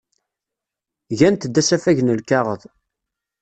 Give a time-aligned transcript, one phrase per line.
[1.17, 2.61] Gant-d asafag n lkaɣeḍ.